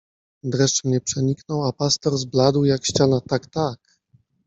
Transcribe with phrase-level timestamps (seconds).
[0.43, 3.97] Dreszcz mnie przeniknął, a pastor zbladł jak ściana, tak, tak!